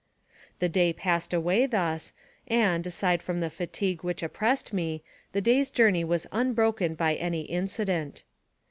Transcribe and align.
The 0.57 0.67
day 0.67 0.93
passed 0.93 1.31
away 1.31 1.67
thus, 1.67 2.11
and, 2.47 2.87
aside 2.87 3.21
from 3.21 3.39
the 3.39 3.51
fatigue 3.51 4.03
which 4.03 4.23
oppressed 4.23 4.73
me, 4.73 5.03
the 5.31 5.41
day's 5.41 5.69
journey 5.69 6.03
was 6.03 6.25
unbroken 6.31 6.95
by 6.95 7.13
any 7.13 7.41
incident. 7.41 8.23